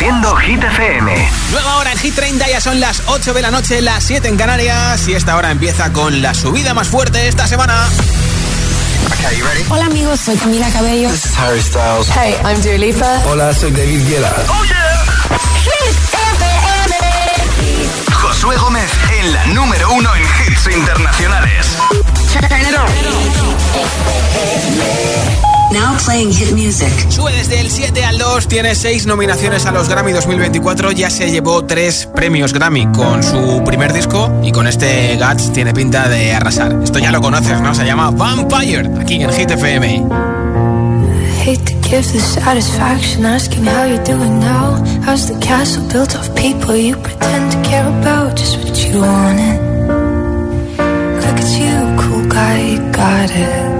[0.00, 1.28] Reproduciendo Hit FM.
[1.50, 4.38] Nueva hora en Hit 30, ya son las 8 de la noche, las 7 en
[4.38, 5.06] Canarias.
[5.06, 7.86] Y esta hora empieza con la subida más fuerte esta semana.
[9.68, 11.10] Hola amigos, soy Camila Cabello.
[11.10, 12.08] This is Harry Styles.
[12.16, 13.20] Hey, I'm Dua Lipa.
[13.26, 14.34] Hola, soy David Guetta.
[14.48, 15.04] Oh yeah.
[15.64, 16.94] Hit FM.
[18.14, 18.90] Josué Gómez
[19.20, 21.76] en la número uno en hits internacionales.
[25.72, 26.90] Now playing hit music.
[27.10, 31.30] Sube desde el 7 al 2, tiene 6 nominaciones a los Grammy 2024, ya se
[31.30, 36.34] llevó 3 premios Grammy con su primer disco y con este Guts tiene pinta de
[36.34, 36.78] arrasar.
[36.82, 37.74] Esto ya lo conoces, ¿no?
[37.74, 40.06] Se llama Vampire, aquí en Hit FM.
[41.40, 44.76] hate to give the satisfaction asking how you're doing now.
[45.04, 48.36] How's the castle built of people you pretend to care about?
[48.36, 49.58] Just what you wanted.
[51.24, 53.79] Look at you, cool guy, you got it.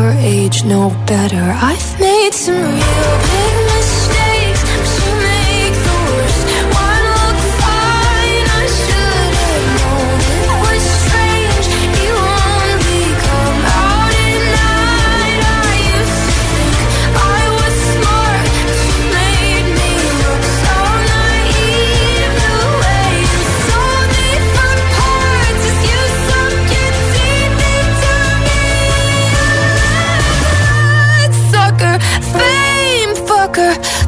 [0.00, 1.44] your age know better.
[1.70, 3.39] I've made some real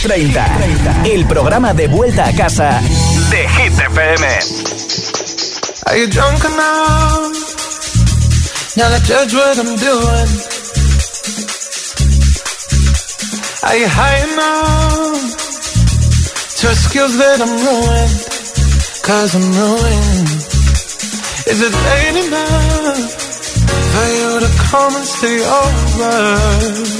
[0.00, 2.80] Hit 30, el programa de vuelta a casa
[3.30, 4.26] de Hit FM.
[5.86, 7.36] Are you drunk enough?
[8.76, 10.28] Now to judge what I'm doing.
[13.62, 15.36] Are you high enough
[16.60, 18.26] to skills that I'm ruined?
[19.04, 20.30] Cause I'm ruined.
[21.46, 23.12] Is it late enough
[23.92, 26.99] for you to come and stay over?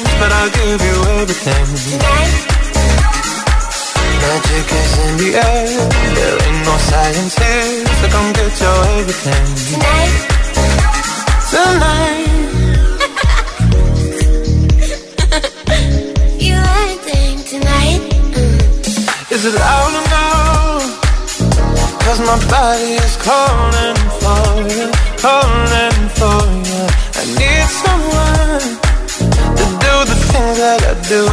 [0.19, 1.67] but I'll give you everything.
[4.21, 9.47] Magic is in the air, there ain't no science here, so come get your everything.
[11.51, 12.31] Tonight.
[16.39, 18.01] You anything tonight?
[19.31, 20.83] Is it loud enough?
[22.03, 24.87] Cause my body is calling for you,
[25.25, 26.81] calling for you.
[27.19, 28.30] I need someone
[31.11, 31.27] do.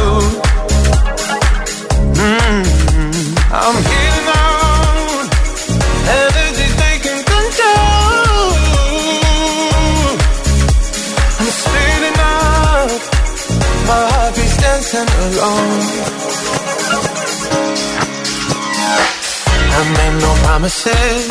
[2.19, 3.31] Mm-hmm.
[3.59, 5.23] I'm here now,
[6.19, 8.59] energy's taking control.
[11.39, 12.91] I'm speeding up,
[13.87, 15.81] my heart beats dancing alone.
[19.71, 21.23] I made no promises.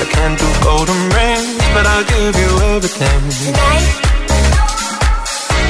[0.00, 3.20] I can't do golden rings, but I'll give you everything.
[3.46, 4.11] Tonight.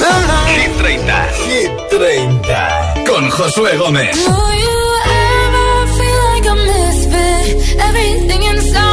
[0.00, 1.12] Hit 30.
[1.44, 3.04] Hit 30.
[3.06, 4.16] Con Josué Gómez.
[4.16, 7.78] Do you ever feel like a misfit?
[7.80, 8.89] Everything inside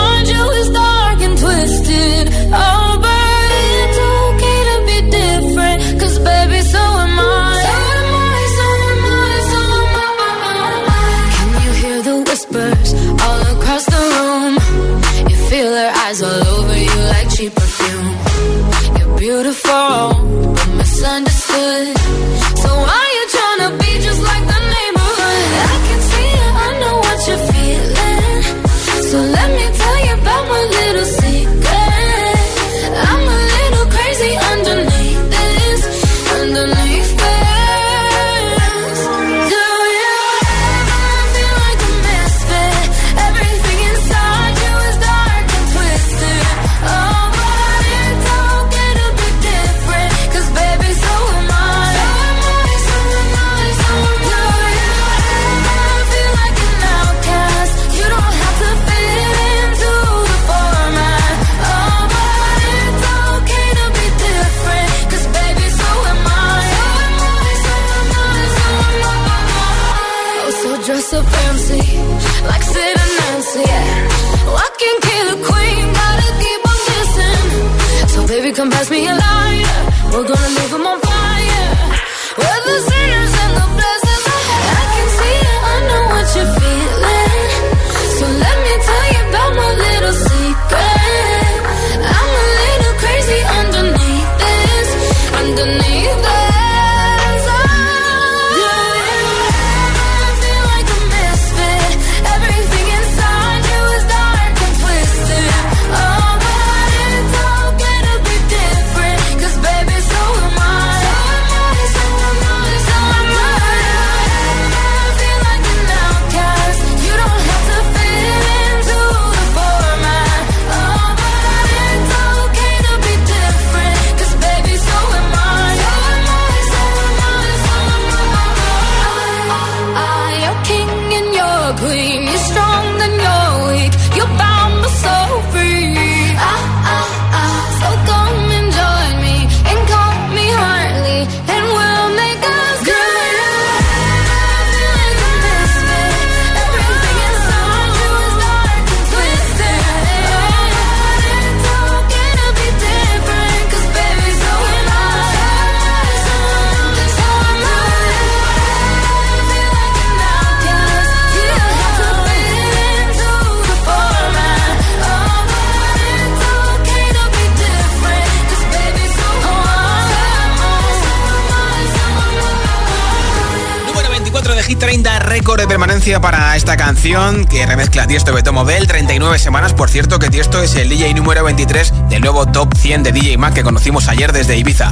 [175.77, 179.73] permanencia para esta canción que remezcla Tiesto Beto Model, 39 semanas.
[179.73, 183.37] Por cierto, que Tiesto es el DJ número 23 del nuevo Top 100 de DJ
[183.37, 184.91] Mac que conocimos ayer desde Ibiza.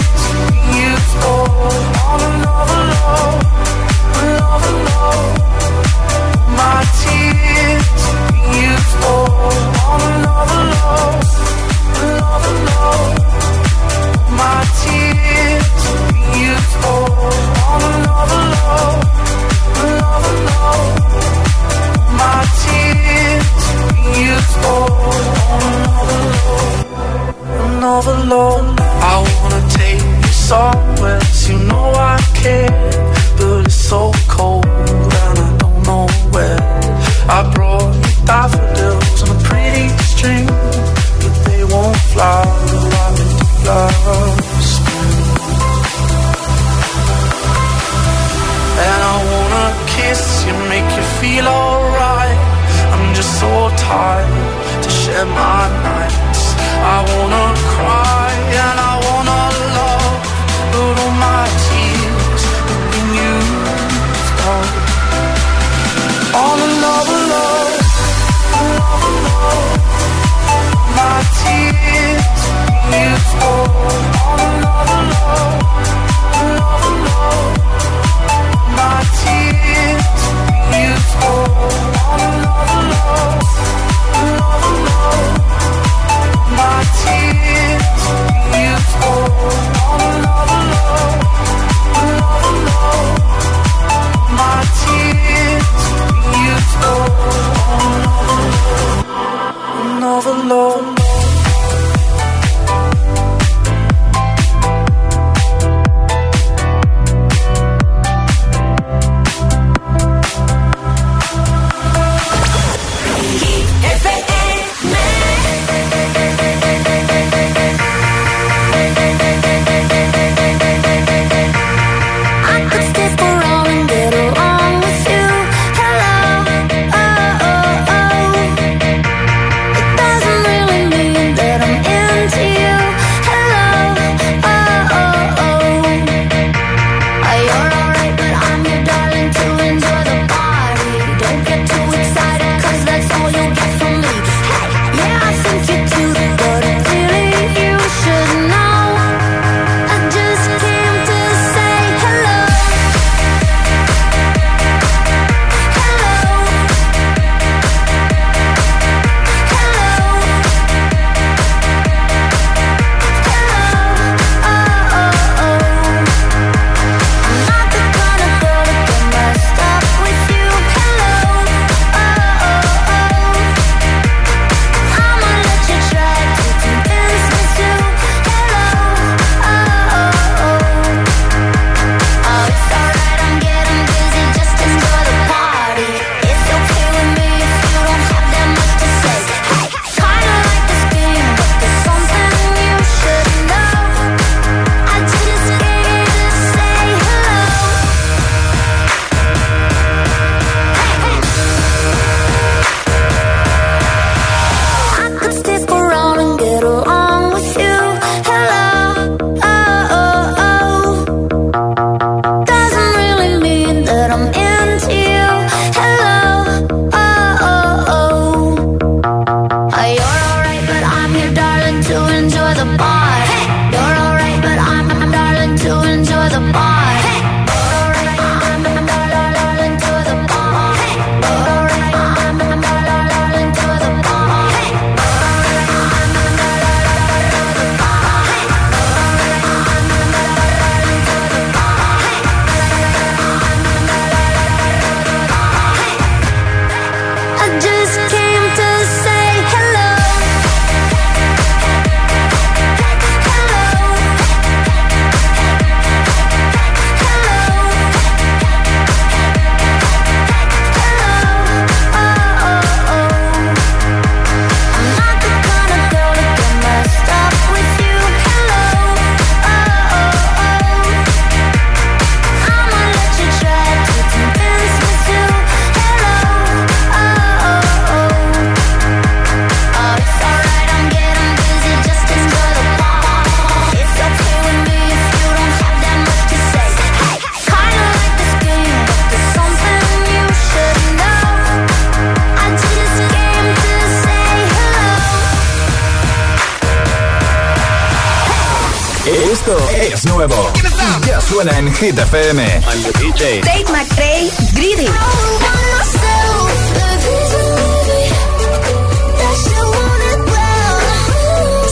[301.81, 302.37] Hit FM.
[302.37, 303.41] I'm the DJ.
[303.41, 304.85] Tate McRae, Greedy.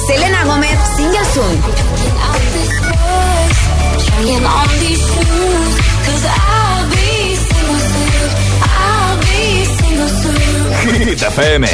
[0.08, 1.62] Selena Gomez, Single Soon.
[11.06, 11.68] Hit FM,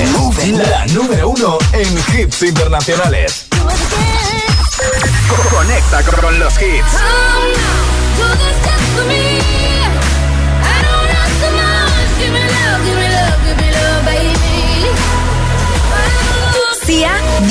[0.57, 3.44] la número uno en hits internacionales.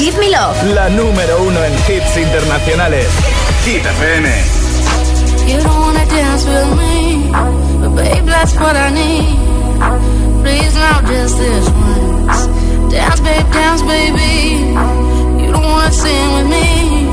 [0.04, 0.62] Give Me Love.
[0.75, 3.06] La número uno en hits internacionales.
[3.64, 4.28] Hit FM.
[5.49, 7.30] You don't wanna dance with me,
[7.80, 9.38] but babe, that's what I need.
[10.43, 12.49] Please, now just this once.
[12.93, 14.75] Dance, babe, dance, baby.
[15.50, 17.06] don't wanna sing with me,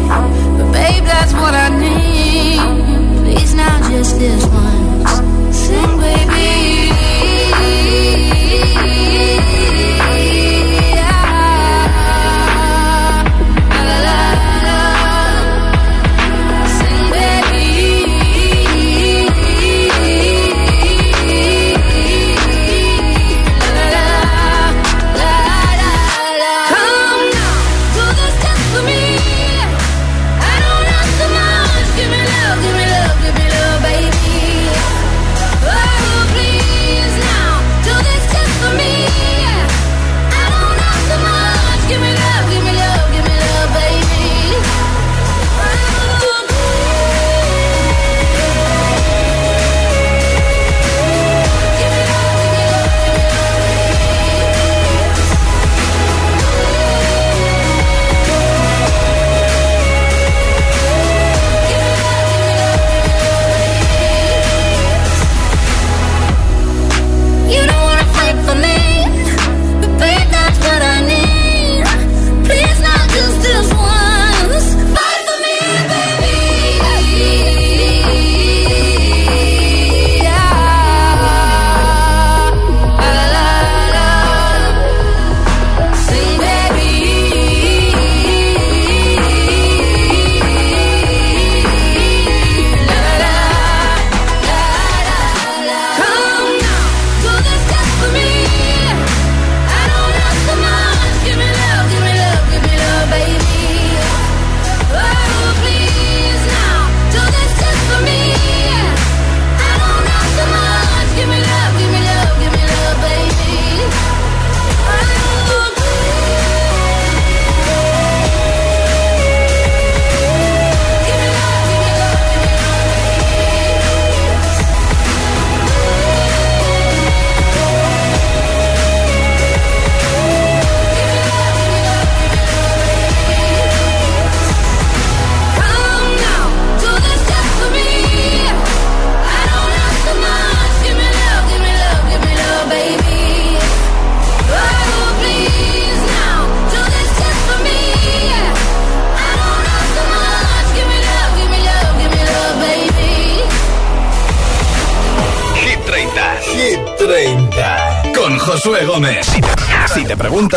[0.57, 2.59] but babe, that's what I need.
[3.23, 6.60] Please, now just this once, sing, baby.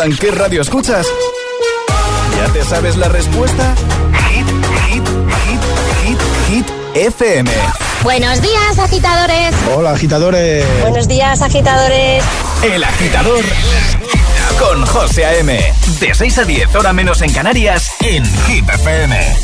[0.05, 1.07] ¿En qué radio escuchas,
[2.37, 3.73] ¿ya te sabes la respuesta?
[4.29, 4.45] Hit,
[4.85, 5.07] hit,
[5.47, 5.61] hit,
[6.03, 7.49] hit, hit, FM.
[8.03, 9.55] Buenos días, agitadores.
[9.75, 10.63] Hola, agitadores.
[10.81, 12.23] Buenos días, agitadores.
[12.61, 13.43] El agitador
[14.59, 15.73] con José A.M.
[15.99, 19.35] De 6 a 10, hora menos en Canarias, en Hit FM.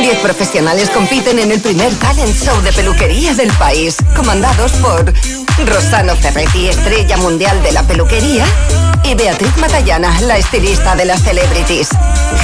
[0.00, 5.12] Diez profesionales compiten en el primer talent show de peluquería del país, comandados por
[5.66, 8.44] Rosano Ferretti, estrella mundial de la peluquería,
[9.04, 11.88] y Beatriz Matallana, la estilista de las celebrities.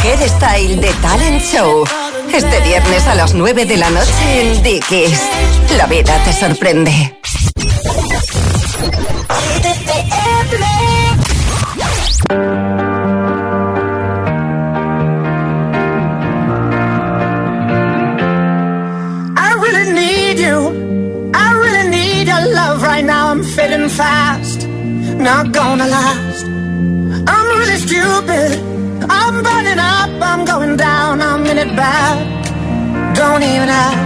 [0.04, 1.84] Style de Talent Show.
[2.32, 5.20] Este viernes a las 9 de la noche en Dickies.
[5.76, 7.16] La vida te sorprende.
[33.38, 34.05] Don't even ask.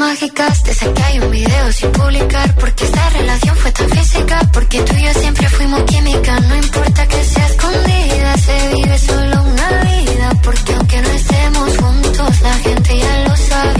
[0.00, 4.80] Mágicas, desde que hay un video sin publicar, porque esta relación fue tan física, porque
[4.80, 9.68] tú y yo siempre fuimos química, no importa que sea escondida, se vive solo una
[9.84, 13.79] vida, porque aunque no estemos juntos, la gente ya lo sabía,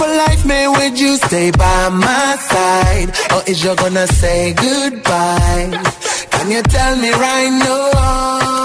[0.00, 3.08] For life, man, would you stay by my side?
[3.34, 5.68] Or is you gonna say goodbye?
[6.30, 8.59] Can you tell me right now?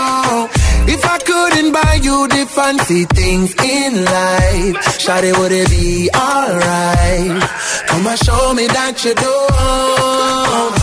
[0.87, 7.41] If I couldn't buy you the fancy things in life, Shawty, would it be alright?
[7.87, 10.75] Come and show me that you don't.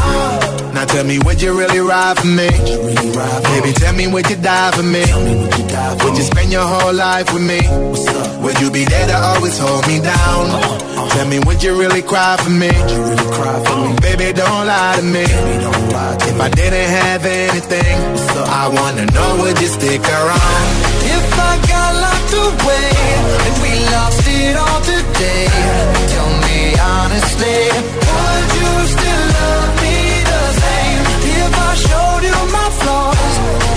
[0.74, 2.48] Now tell me, would you really ride for me?
[2.48, 5.00] Really ride for Baby, tell me, would you die for me?
[5.00, 7.60] Would you, die for would you spend your whole life with me?
[8.42, 10.50] Would you be there to always hold me down?
[10.50, 12.68] Uh, uh, tell me, would you really cry for me?
[12.70, 13.96] Really cry for me?
[14.00, 15.24] Baby, don't lie to me.
[15.24, 16.40] Baby, lie to if me.
[16.40, 17.98] I didn't have anything,
[18.48, 20.74] I wanna know, would you stick around?
[21.16, 22.90] If I got locked away
[23.46, 25.46] and we lost it all today,
[26.12, 26.60] tell me
[26.96, 27.60] honestly,
[28.08, 29.98] would you still love me
[30.32, 31.02] the same?
[31.40, 33.34] If I showed you my flaws,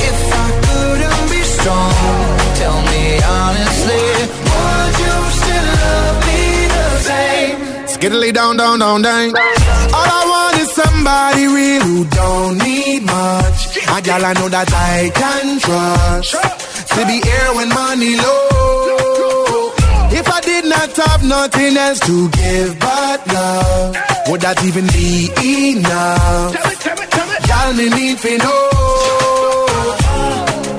[0.10, 1.94] if I couldn't be strong,
[2.62, 3.04] tell me
[3.40, 4.06] honestly,
[4.52, 6.42] would you still love me
[6.76, 7.56] the same?
[7.94, 9.28] Skiddly down, down, down, down.
[9.98, 13.60] All I want is somebody real who don't need much.
[13.96, 16.32] A gal I know that I can trust.
[16.94, 19.72] To be here when money low.
[20.12, 23.98] If I did not have nothing else to give but love,
[24.30, 25.32] would that even be
[25.72, 26.54] enough?
[27.48, 28.85] Y'all me need to know.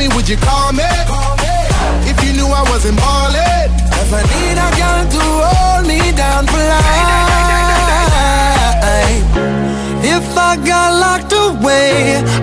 [0.00, 0.90] me, me, would you call me?
[2.10, 3.70] If you knew I wasn't ballin',
[4.02, 7.20] if I need a girl to hold me down for life.
[10.16, 11.90] If I got locked away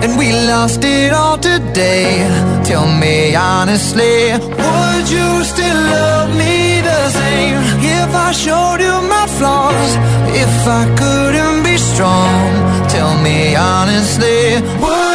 [0.02, 2.08] and we lost it all today,
[2.64, 4.16] tell me honestly,
[4.62, 7.58] would you still love me the same?
[7.98, 9.90] If I showed you my flaws,
[10.44, 12.48] if I couldn't be strong,
[12.94, 14.40] tell me honestly,
[14.80, 15.07] would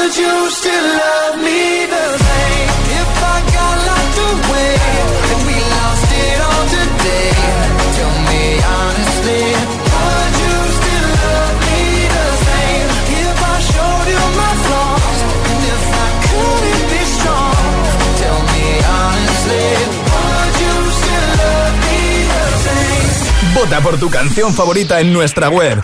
[23.63, 25.81] Vota por tu canción favorita en nuestra web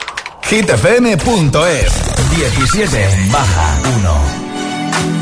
[0.49, 1.93] hitfm.es
[2.35, 5.19] 17 baja 1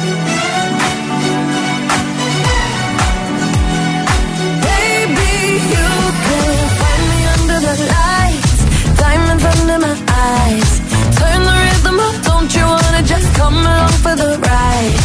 [4.65, 5.89] Baby, you
[6.25, 8.57] can find me under the lights,
[8.97, 10.81] diamonds under my eyes.
[11.19, 14.97] Turn the rhythm up, don't you wanna just come along for the ride?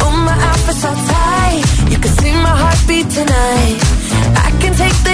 [0.00, 3.78] Oh, my outfit's all tight, you can see my heartbeat tonight.
[4.46, 5.13] I can take the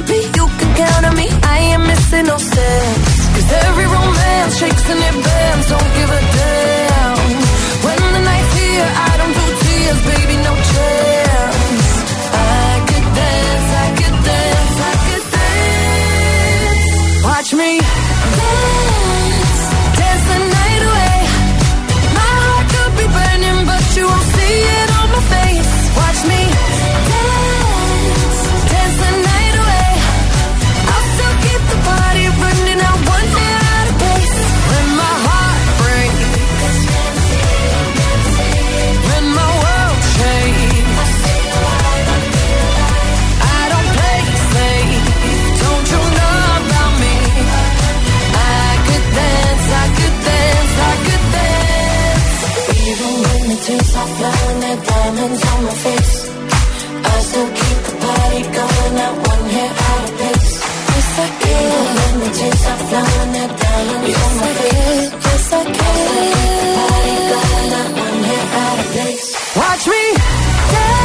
[0.00, 1.26] The beat, you can count on me.
[1.42, 3.12] I ain't missing no steps.
[3.34, 7.16] Cause every romance shakes and it bends, don't give a damn.
[7.84, 10.52] When the night's here, I don't do tears, baby, no
[69.56, 70.99] Watch me dance.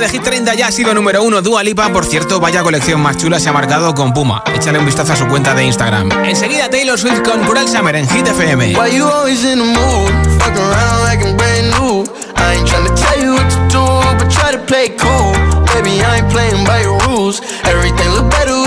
[0.00, 1.88] de Hit 30 ya ha sido número 1 Dua Lipa.
[1.92, 4.42] Por cierto, vaya colección más chula se ha marcado con Puma.
[4.54, 6.10] Échale un vistazo a su cuenta de Instagram.
[6.24, 8.74] Enseguida Taylor Swift con Coral Summer en Hit FM.
[17.64, 18.65] Everything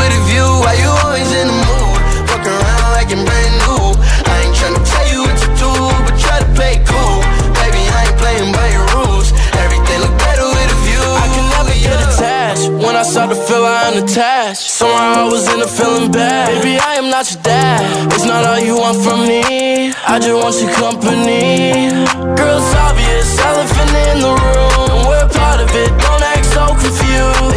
[13.09, 14.69] start to feel I am attached.
[14.69, 16.61] Somehow I was in a feeling bad.
[16.61, 18.13] Baby, I am not your dad.
[18.13, 19.91] It's not all you want from me.
[20.07, 21.89] I just want your company.
[22.37, 24.89] Girl, it's obvious, elephant in the room.
[24.93, 27.48] and We're part of it, don't act so confused.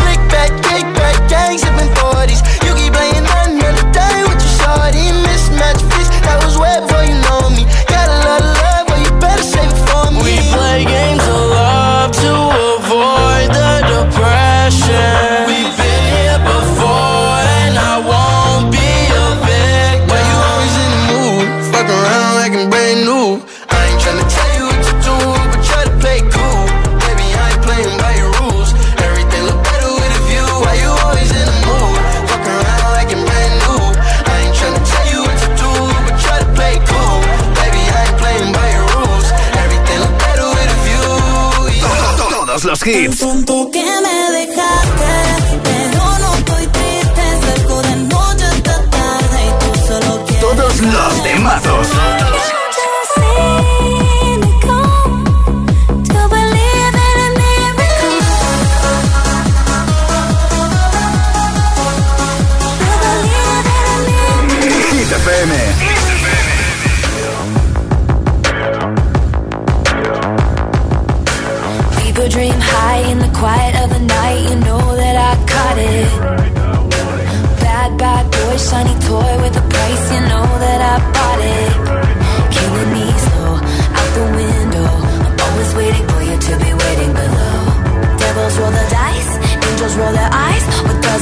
[0.00, 2.69] Slick back, kick back, gang sipping 40s.
[42.84, 43.20] hits.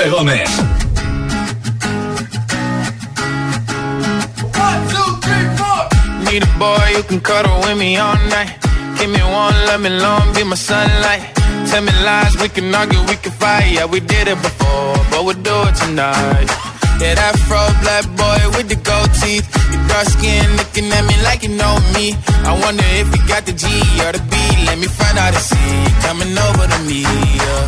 [0.00, 0.50] Josué Gómez.
[6.24, 8.56] Need a boy who can cuddle with me all night.
[8.98, 11.34] Give me one, let me long, be my sunlight.
[11.68, 13.72] Tell me lies, we can argue, we can fight.
[13.72, 16.48] Yeah, we did it before, but we'll do it tonight.
[17.00, 19.48] Yeah, that fro black boy with the gold teeth.
[19.72, 22.14] Your dark skin looking at me like you know me.
[22.44, 23.66] I wonder if you got the G
[24.04, 24.39] or the B.
[24.66, 27.00] Let me find out and see you coming over to me.
[27.02, 27.60] Yeah.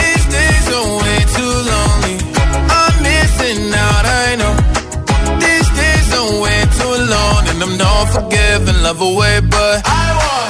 [0.00, 2.16] These days are way too lonely.
[2.78, 4.54] I'm missing out, I know.
[5.44, 10.49] These days are way too long, and I'm not forgiving, love away, but I want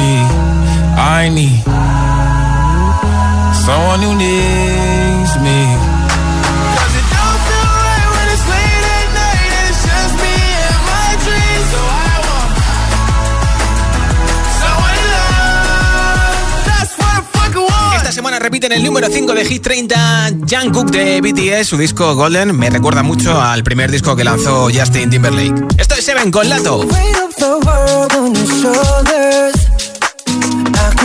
[1.21, 1.61] I need
[3.65, 5.59] someone who needs me.
[6.73, 10.81] 'Cause it don't feel right when it's late at night and it's just me and
[10.89, 11.67] my dreams.
[11.73, 12.51] So I want
[14.61, 16.41] someone to love.
[16.65, 17.97] That's what I fucking want.
[17.97, 22.57] Esta semana repiten el número 5 de Hit 30 Jungkook de BTS, su disco Golden.
[22.57, 25.67] Me recuerda mucho al primer disco que lanzó Justin Timberlake.
[25.77, 26.87] Esto es Seven con Latto.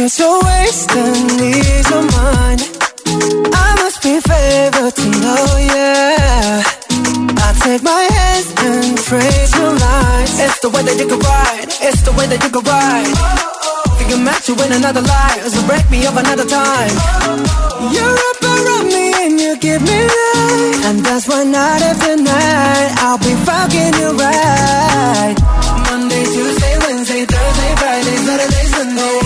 [0.06, 0.46] Weight of the world on your.
[0.46, 2.62] I guess you're wasting ease of mind.
[3.54, 6.62] I must be favored to know, yeah.
[7.42, 10.38] I take my hands and trace your lines.
[10.38, 11.68] It's the way that you can ride.
[11.82, 13.14] It's the way that you can ride.
[13.98, 16.94] You can match you in another life, so break me up another time.
[17.90, 22.90] You're up around me and you give me life, and that's why night after night
[23.02, 25.34] I'll be fucking you right.
[25.90, 29.25] Monday, Tuesday, Wednesday, Thursday, Friday, Saturday, Sunday.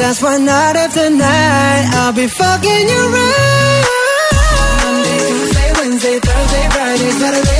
[0.00, 3.84] That's why night after night I'll be fucking you right.
[4.80, 7.59] Monday, Tuesday, Wednesday, Thursday, Friday, Saturday,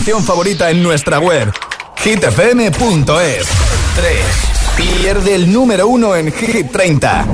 [0.00, 1.52] canción favorita en nuestra web
[2.02, 3.46] hitfm.es
[3.96, 4.16] 3.
[4.74, 7.26] Pierde el número uno en Hit 30.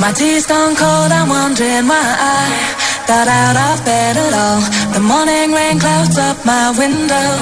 [0.00, 4.60] My tea's gone cold, I'm wondering why I got out of bed at all.
[4.92, 7.38] The morning rain clouds up my window,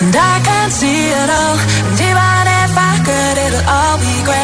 [0.00, 1.58] and I can't see it all.
[1.90, 4.43] And even if I could, it'll all be great.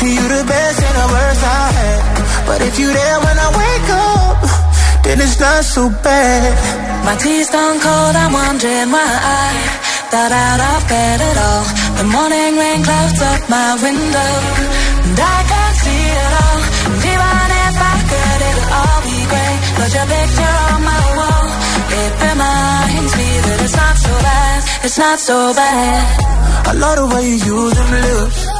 [0.00, 2.00] You the best and the worst I had.
[2.48, 4.38] But if you there when I wake up,
[5.04, 7.04] then it's not so bad.
[7.04, 11.64] My tea's gone cold, I'm wondering why I Thought out of bed at all.
[12.00, 14.30] The morning rain clouds up my window,
[15.06, 16.60] and I can't see it all.
[16.90, 19.58] And even if I could, it'll all be great.
[19.78, 21.46] But your picture on my wall,
[21.94, 26.02] it reminds me that it's not so bad, it's not so bad.
[26.66, 28.59] I love the way you use them lips.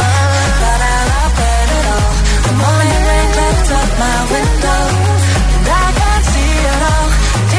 [3.99, 4.81] my window,
[5.55, 7.07] and I can't see it all.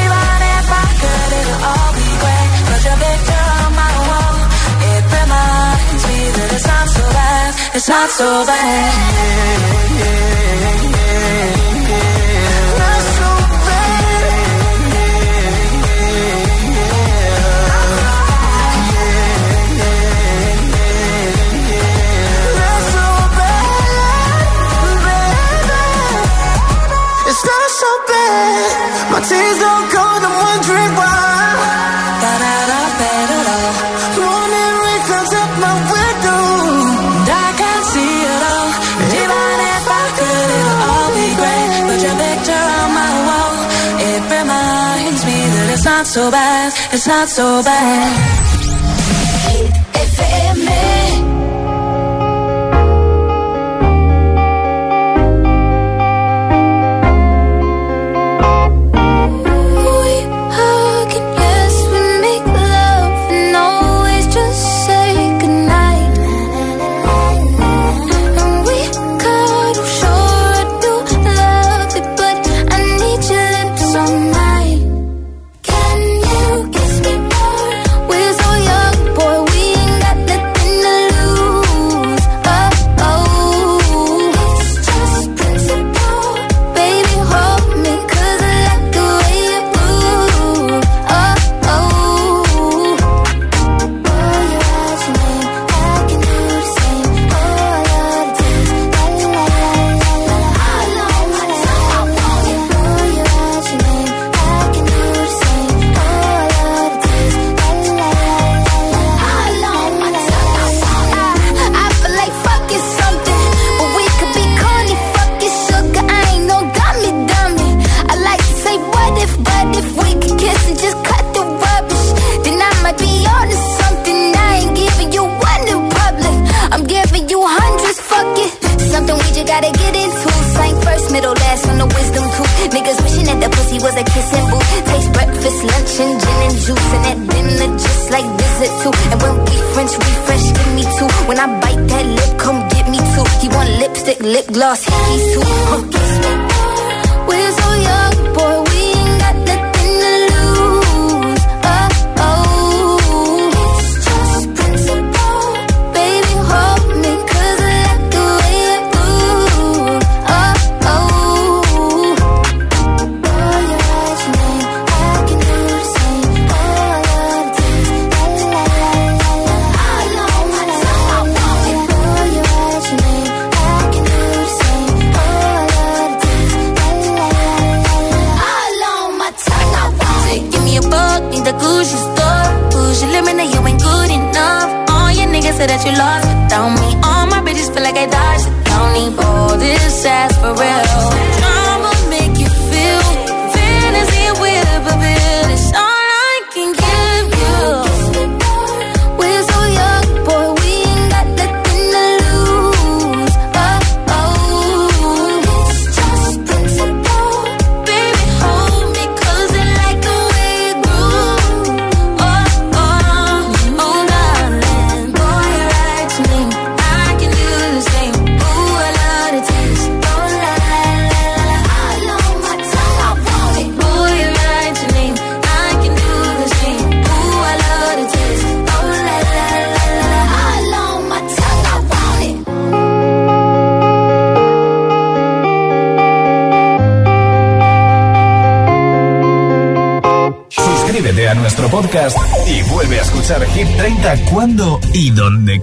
[0.03, 2.49] Even if I could, it'll all be great.
[2.67, 4.35] But your picture on my wall,
[4.93, 9.33] it reminds me that it's not so bad, it's not so bad.
[11.63, 11.72] Not
[27.83, 28.71] so bad.
[29.11, 31.21] My tears don't cold, I'm wondering why.
[32.23, 33.71] Out of bed at all.
[34.23, 36.43] Morning rain comes up my window.
[37.19, 38.69] And I can't see it all.
[39.21, 41.71] Even if I could, it'll all be great.
[41.87, 43.55] But your picture on my wall,
[44.11, 48.32] it reminds me that it's not so bad, it's not so bad.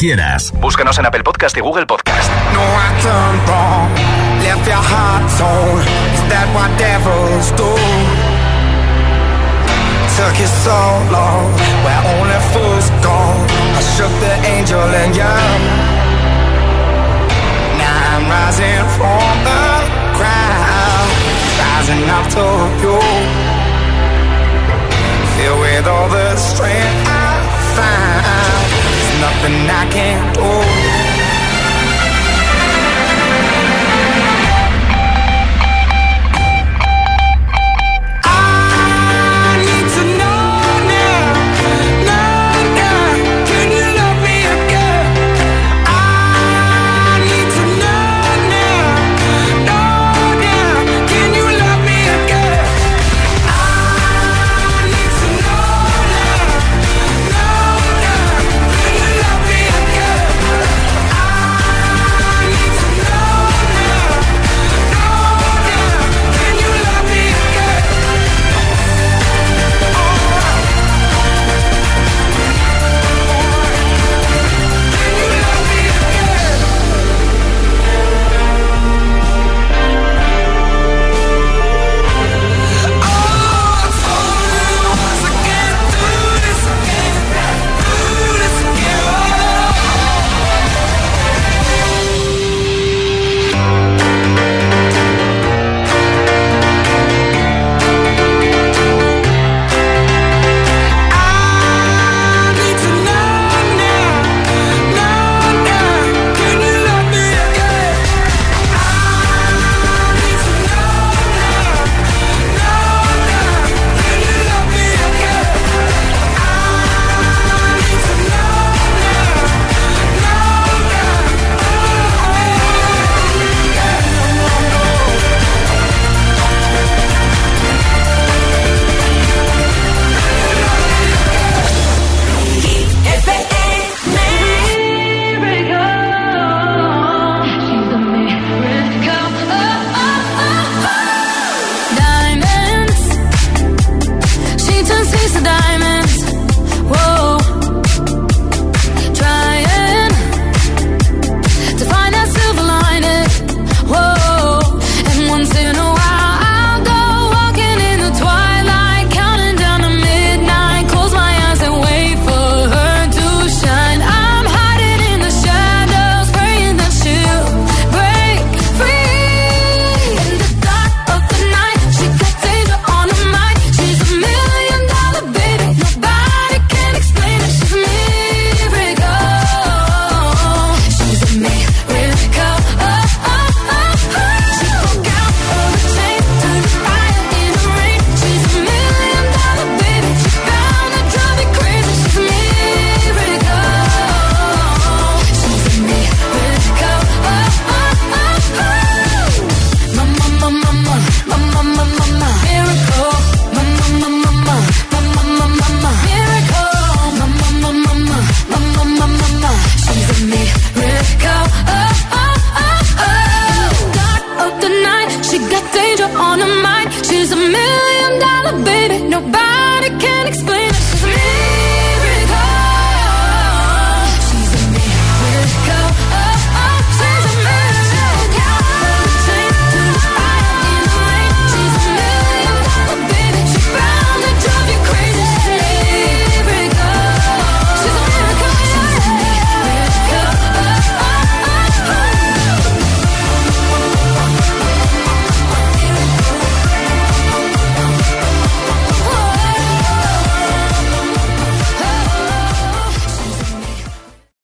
[0.00, 0.50] Quieras.
[0.58, 1.86] Búscanos en Apple Podcast y Google.
[29.72, 30.69] I can't hold